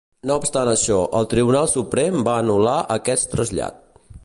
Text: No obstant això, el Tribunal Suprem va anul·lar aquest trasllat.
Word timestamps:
No 0.27 0.35
obstant 0.43 0.69
això, 0.71 0.95
el 1.19 1.27
Tribunal 1.35 1.69
Suprem 1.75 2.19
va 2.29 2.35
anul·lar 2.45 2.75
aquest 2.99 3.31
trasllat. 3.37 3.81